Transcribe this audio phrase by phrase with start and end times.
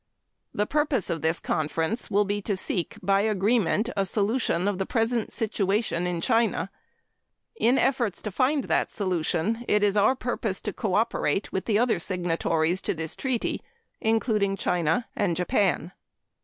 [0.51, 4.85] The purpose of this conference will be to seek by agreement a solution of the
[4.87, 6.71] present situation in China.
[7.57, 11.99] In efforts to find that solution, it is our purpose to cooperate with the other
[11.99, 13.61] signatories to this Treaty,
[13.99, 15.91] including China and Japan.